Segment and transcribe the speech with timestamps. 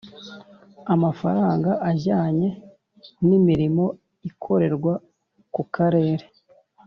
[0.93, 2.49] Amafaranga ajyanye
[3.25, 3.85] n imirimo
[4.29, 4.93] ikorerwa
[5.53, 6.25] ku Karere